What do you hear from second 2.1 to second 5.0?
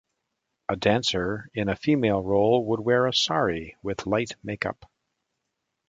role would wear a "Sari" with light makeup.